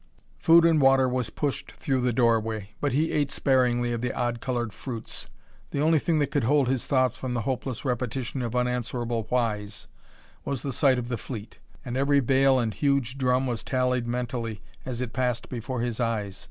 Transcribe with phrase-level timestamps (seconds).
[0.39, 4.41] Food and water was pushed through the doorway, but he ate sparingly of the odd
[4.41, 5.29] colored fruits;
[5.69, 9.87] the only thing that could hold his thoughts from the hopeless repetition of unanswerable "whys"
[10.43, 11.59] was the sight of the fleet.
[11.85, 16.39] And every bale and huge drum was tallied mentally as it passed before his eyes.